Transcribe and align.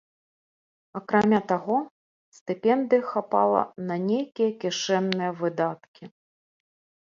Акрамя 0.99 1.39
таго, 1.51 1.77
стыпендыі 2.37 3.03
хапала 3.11 3.61
на 3.93 3.99
нейкія 4.09 4.49
кішэнныя 4.65 5.31
выдаткі. 5.45 6.03